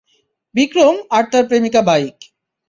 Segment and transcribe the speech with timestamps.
[0.55, 2.17] বিক্রম আর তার প্রেমিকা বাইক!